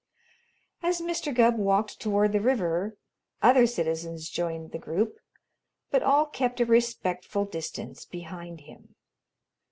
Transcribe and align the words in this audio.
As 0.81 0.99
Mr. 0.99 1.31
Gubb 1.31 1.59
walked 1.59 1.99
toward 2.01 2.31
the 2.31 2.41
river, 2.41 2.97
other 3.43 3.67
citizens 3.67 4.31
joined 4.31 4.71
the 4.71 4.79
group, 4.79 5.19
but 5.91 6.01
all 6.01 6.25
kept 6.25 6.59
a 6.59 6.65
respectful 6.65 7.45
distance 7.45 8.03
behind 8.03 8.61
him. 8.61 8.95